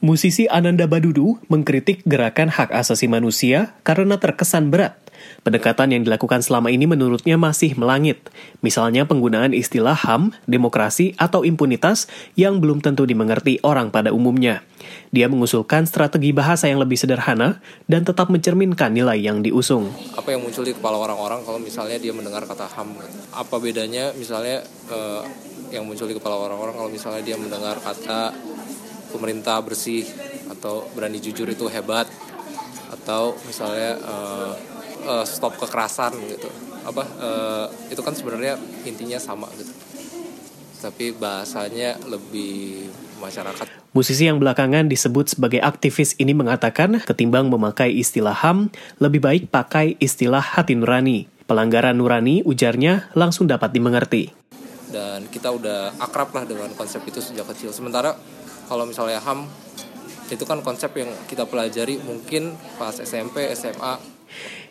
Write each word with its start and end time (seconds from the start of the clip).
Musisi 0.00 0.48
Ananda 0.48 0.88
Badudu 0.88 1.36
mengkritik 1.52 2.00
gerakan 2.08 2.48
hak 2.48 2.72
asasi 2.72 3.04
manusia 3.04 3.76
karena 3.84 4.16
terkesan 4.16 4.72
berat. 4.72 4.96
Pendekatan 5.44 5.92
yang 5.92 6.08
dilakukan 6.08 6.40
selama 6.40 6.72
ini 6.72 6.88
menurutnya 6.88 7.36
masih 7.36 7.76
melangit. 7.76 8.32
Misalnya 8.64 9.04
penggunaan 9.04 9.52
istilah 9.52 9.92
HAM, 9.92 10.32
demokrasi, 10.48 11.12
atau 11.20 11.44
impunitas 11.44 12.08
yang 12.32 12.64
belum 12.64 12.80
tentu 12.80 13.04
dimengerti 13.04 13.60
orang 13.60 13.92
pada 13.92 14.08
umumnya. 14.16 14.64
Dia 15.12 15.28
mengusulkan 15.28 15.84
strategi 15.84 16.32
bahasa 16.32 16.72
yang 16.72 16.80
lebih 16.80 16.96
sederhana 16.96 17.60
dan 17.84 18.00
tetap 18.00 18.32
mencerminkan 18.32 18.96
nilai 18.96 19.20
yang 19.20 19.44
diusung. 19.44 19.92
Apa 20.16 20.32
yang 20.32 20.40
muncul 20.40 20.64
di 20.64 20.72
kepala 20.72 20.96
orang-orang 20.96 21.44
kalau 21.44 21.60
misalnya 21.60 22.00
dia 22.00 22.16
mendengar 22.16 22.48
kata 22.48 22.72
HAM? 22.72 22.96
Apa 23.36 23.60
bedanya 23.60 24.16
misalnya 24.16 24.64
uh, 24.88 25.28
yang 25.68 25.84
muncul 25.84 26.08
di 26.08 26.16
kepala 26.16 26.48
orang-orang 26.48 26.74
kalau 26.74 26.88
misalnya 26.88 27.20
dia 27.20 27.36
mendengar 27.36 27.76
kata 27.78 28.32
pemerintah 29.10 29.58
bersih 29.60 30.06
atau 30.48 30.86
berani 30.94 31.18
jujur 31.18 31.46
itu 31.50 31.66
hebat 31.66 32.06
atau 32.90 33.36
misalnya 33.46 33.98
uh, 34.02 34.52
uh, 35.06 35.24
stop 35.26 35.58
kekerasan 35.58 36.14
gitu 36.30 36.50
apa 36.80 37.04
uh, 37.20 37.66
itu 37.92 38.00
kan 38.00 38.16
sebenarnya 38.16 38.56
intinya 38.88 39.20
sama 39.20 39.46
gitu 39.58 39.70
tapi 40.80 41.12
bahasanya 41.12 42.00
lebih 42.08 42.88
masyarakat. 43.20 43.68
Musisi 43.92 44.24
yang 44.26 44.40
belakangan 44.40 44.88
disebut 44.88 45.36
sebagai 45.36 45.60
aktivis 45.60 46.16
ini 46.16 46.32
mengatakan 46.32 47.04
ketimbang 47.04 47.52
memakai 47.52 47.92
istilah 47.92 48.32
HAM, 48.32 48.72
lebih 48.96 49.20
baik 49.20 49.52
pakai 49.52 50.00
istilah 50.00 50.40
hati 50.40 50.74
nurani. 50.74 51.28
Pelanggaran 51.44 52.00
nurani, 52.00 52.40
ujarnya, 52.46 53.12
langsung 53.12 53.44
dapat 53.44 53.76
dimengerti. 53.76 54.32
Dan 54.90 55.28
kita 55.28 55.52
udah 55.52 55.94
akrab 56.00 56.32
lah 56.34 56.48
dengan 56.48 56.70
konsep 56.74 57.02
itu 57.06 57.20
sejak 57.20 57.46
kecil. 57.52 57.74
Sementara 57.74 58.16
kalau 58.70 58.86
misalnya 58.86 59.18
HAM 59.18 59.50
itu 60.30 60.46
kan 60.46 60.62
konsep 60.62 60.94
yang 60.94 61.10
kita 61.26 61.42
pelajari 61.42 61.98
mungkin 62.06 62.54
pas 62.78 62.94
SMP, 62.94 63.50
SMA. 63.58 63.98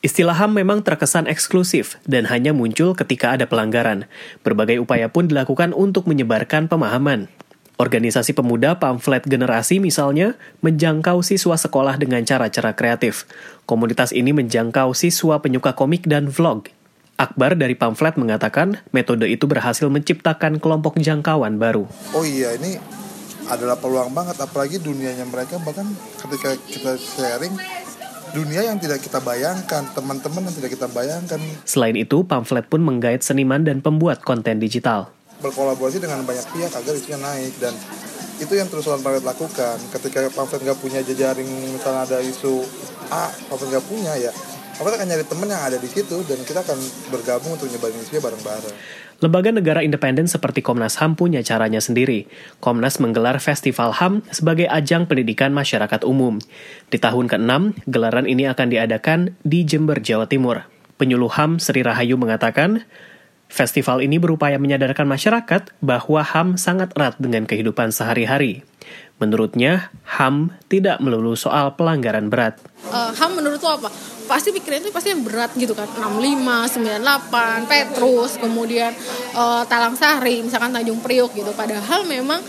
Istilah 0.00 0.32
HAM 0.32 0.56
memang 0.56 0.80
terkesan 0.80 1.28
eksklusif 1.28 2.00
dan 2.08 2.24
hanya 2.32 2.56
muncul 2.56 2.96
ketika 2.96 3.36
ada 3.36 3.44
pelanggaran. 3.44 4.08
Berbagai 4.40 4.80
upaya 4.80 5.12
pun 5.12 5.28
dilakukan 5.28 5.76
untuk 5.76 6.08
menyebarkan 6.08 6.72
pemahaman. 6.72 7.28
Organisasi 7.76 8.32
pemuda 8.32 8.80
pamflet 8.80 9.28
generasi 9.28 9.76
misalnya 9.76 10.40
menjangkau 10.64 11.20
siswa 11.20 11.54
sekolah 11.60 12.00
dengan 12.00 12.24
cara-cara 12.24 12.72
kreatif. 12.72 13.28
Komunitas 13.68 14.16
ini 14.16 14.32
menjangkau 14.32 14.96
siswa 14.96 15.38
penyuka 15.38 15.76
komik 15.76 16.08
dan 16.08 16.32
vlog. 16.32 16.72
Akbar 17.20 17.54
dari 17.54 17.76
pamflet 17.76 18.16
mengatakan 18.16 18.80
metode 18.90 19.28
itu 19.28 19.44
berhasil 19.46 19.86
menciptakan 19.86 20.58
kelompok 20.58 20.98
jangkauan 20.98 21.60
baru. 21.60 21.86
Oh 22.16 22.24
iya, 22.26 22.56
ini 22.58 22.80
adalah 23.50 23.78
peluang 23.78 24.14
banget 24.14 24.38
apalagi 24.38 24.78
dunianya 24.78 25.26
mereka 25.26 25.58
bahkan 25.62 25.86
ketika 26.20 26.54
kita 26.68 26.92
sharing 26.98 27.54
dunia 28.32 28.64
yang 28.64 28.80
tidak 28.80 29.04
kita 29.04 29.20
bayangkan, 29.20 29.84
teman-teman 29.92 30.48
yang 30.48 30.56
tidak 30.56 30.70
kita 30.72 30.88
bayangkan. 30.88 31.40
Selain 31.68 31.92
itu, 31.92 32.24
pamflet 32.24 32.64
pun 32.64 32.80
menggait 32.80 33.20
seniman 33.20 33.60
dan 33.60 33.84
pembuat 33.84 34.24
konten 34.24 34.56
digital. 34.56 35.12
Berkolaborasi 35.44 36.00
dengan 36.00 36.24
banyak 36.24 36.46
pihak 36.48 36.72
agar 36.72 36.92
isunya 36.96 37.20
naik 37.20 37.52
dan 37.60 37.76
itu 38.40 38.52
yang 38.56 38.72
terus 38.72 38.88
pamflet 38.88 39.20
lakukan. 39.20 39.76
Ketika 39.92 40.32
pamflet 40.32 40.64
nggak 40.64 40.80
punya 40.80 41.00
jejaring, 41.04 41.46
misalnya 41.76 42.08
ada 42.08 42.18
isu 42.24 42.64
A, 43.12 43.28
pamflet 43.52 43.76
nggak 43.76 43.86
punya 43.86 44.12
ya, 44.16 44.32
pamflet 44.82 44.98
akan 44.98 45.08
nyari 45.14 45.26
teman 45.30 45.46
yang 45.46 45.62
ada 45.62 45.78
di 45.78 45.86
situ 45.86 46.26
dan 46.26 46.42
kita 46.42 46.66
akan 46.66 46.74
bergabung 47.14 47.54
untuk 47.54 47.70
nyebarin 47.70 48.02
isunya 48.02 48.18
bareng-bareng. 48.18 48.74
Lembaga 49.22 49.54
negara 49.54 49.80
independen 49.86 50.26
seperti 50.26 50.66
Komnas 50.66 50.98
HAM 50.98 51.14
punya 51.14 51.38
caranya 51.46 51.78
sendiri. 51.78 52.26
Komnas 52.58 52.98
menggelar 52.98 53.38
Festival 53.38 53.94
HAM 53.94 54.26
sebagai 54.34 54.66
ajang 54.66 55.06
pendidikan 55.06 55.54
masyarakat 55.54 56.02
umum. 56.02 56.42
Di 56.90 56.98
tahun 56.98 57.30
ke-6, 57.30 57.86
gelaran 57.86 58.26
ini 58.26 58.50
akan 58.50 58.66
diadakan 58.74 59.38
di 59.46 59.62
Jember, 59.62 60.02
Jawa 60.02 60.26
Timur. 60.26 60.66
Penyuluh 60.98 61.30
HAM 61.30 61.62
Sri 61.62 61.86
Rahayu 61.86 62.18
mengatakan, 62.18 62.82
Festival 63.46 64.02
ini 64.02 64.18
berupaya 64.18 64.58
menyadarkan 64.58 65.06
masyarakat 65.06 65.78
bahwa 65.78 66.26
HAM 66.26 66.58
sangat 66.58 66.90
erat 66.98 67.14
dengan 67.22 67.46
kehidupan 67.46 67.94
sehari-hari. 67.94 68.66
Menurutnya, 69.22 69.94
HAM 70.18 70.50
tidak 70.66 70.98
melulu 70.98 71.38
soal 71.38 71.78
pelanggaran 71.78 72.26
berat. 72.26 72.58
Uh, 72.90 73.14
HAM 73.14 73.38
menurut 73.38 73.62
lo 73.62 73.70
apa? 73.78 73.92
Pasti 74.26 74.54
pikirannya 74.54 74.88
itu 74.88 74.94
pasti 74.94 75.12
yang 75.12 75.22
berat 75.26 75.52
gitu 75.54 75.72
kan. 75.76 75.86
65, 75.86 76.78
98, 76.78 77.70
Petrus, 77.70 78.38
kemudian 78.38 78.92
uh, 79.36 79.62
Talang 79.66 79.98
Sari, 79.98 80.40
misalkan 80.42 80.72
Tanjung 80.72 81.00
Priuk 81.04 81.34
gitu. 81.36 81.50
Padahal 81.52 82.06
memang 82.06 82.40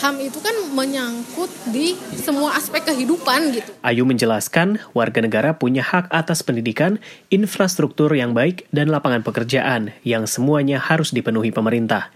HAM 0.00 0.16
itu 0.16 0.40
kan 0.40 0.56
menyangkut 0.72 1.52
di 1.68 1.92
semua 2.16 2.56
aspek 2.56 2.88
kehidupan 2.88 3.52
gitu. 3.52 3.68
Ayu 3.84 4.08
menjelaskan, 4.08 4.80
warga 4.96 5.20
negara 5.20 5.52
punya 5.52 5.84
hak 5.84 6.08
atas 6.08 6.40
pendidikan, 6.40 6.96
infrastruktur 7.28 8.08
yang 8.16 8.32
baik, 8.32 8.64
dan 8.72 8.88
lapangan 8.88 9.20
pekerjaan 9.20 9.92
yang 10.00 10.24
semuanya 10.24 10.80
harus 10.80 11.12
dipenuhi 11.12 11.52
pemerintah. 11.52 12.08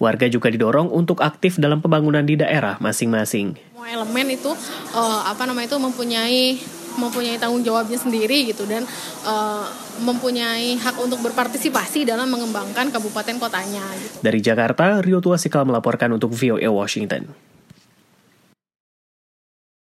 Warga 0.00 0.28
juga 0.32 0.48
didorong 0.48 0.88
untuk 0.92 1.20
aktif 1.20 1.60
dalam 1.60 1.84
pembangunan 1.84 2.24
di 2.24 2.40
daerah 2.40 2.80
masing-masing. 2.80 3.56
Semua 3.56 3.88
elemen 3.88 4.32
itu 4.32 4.52
uh, 4.96 5.20
apa 5.28 5.44
namanya 5.44 5.72
itu 5.72 5.78
mempunyai 5.80 6.40
mempunyai 6.98 7.36
tanggung 7.40 7.62
jawabnya 7.62 7.96
sendiri 7.96 8.50
gitu 8.50 8.66
dan 8.68 8.84
uh, 9.24 9.64
mempunyai 10.02 10.76
hak 10.76 10.96
untuk 11.00 11.22
berpartisipasi 11.24 12.04
dalam 12.04 12.28
mengembangkan 12.28 12.92
kabupaten 12.92 13.36
kotanya. 13.40 13.84
Gitu. 13.96 14.20
Dari 14.20 14.40
Jakarta, 14.44 15.00
Rio 15.00 15.24
Tuasikal 15.24 15.64
melaporkan 15.64 16.12
untuk 16.12 16.36
VOA 16.36 16.68
Washington. 16.68 17.45